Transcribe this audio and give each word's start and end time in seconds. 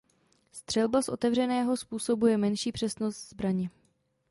Střelba 0.51 1.01
z 1.01 1.09
otevřeného 1.09 1.77
způsobuje 1.77 2.37
menší 2.37 2.71
přesnost 2.71 3.29
zbraně. 3.29 3.69